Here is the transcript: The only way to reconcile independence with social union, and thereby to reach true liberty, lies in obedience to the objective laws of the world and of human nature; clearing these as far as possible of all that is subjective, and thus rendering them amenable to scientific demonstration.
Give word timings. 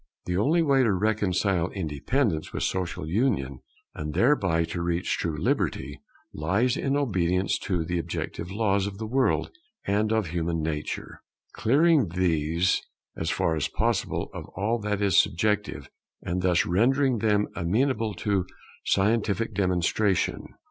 The 0.25 0.35
only 0.35 0.63
way 0.63 0.81
to 0.81 0.93
reconcile 0.93 1.69
independence 1.69 2.51
with 2.51 2.63
social 2.63 3.07
union, 3.07 3.59
and 3.93 4.15
thereby 4.15 4.63
to 4.63 4.81
reach 4.81 5.19
true 5.19 5.37
liberty, 5.37 6.01
lies 6.33 6.75
in 6.75 6.97
obedience 6.97 7.59
to 7.59 7.85
the 7.85 7.99
objective 7.99 8.49
laws 8.51 8.87
of 8.87 8.97
the 8.97 9.05
world 9.05 9.51
and 9.85 10.11
of 10.11 10.29
human 10.29 10.63
nature; 10.63 11.21
clearing 11.53 12.09
these 12.15 12.81
as 13.15 13.29
far 13.29 13.55
as 13.55 13.67
possible 13.67 14.31
of 14.33 14.45
all 14.55 14.79
that 14.79 15.03
is 15.03 15.17
subjective, 15.19 15.87
and 16.23 16.41
thus 16.41 16.65
rendering 16.65 17.19
them 17.19 17.47
amenable 17.55 18.15
to 18.15 18.47
scientific 18.83 19.53
demonstration. 19.53 20.55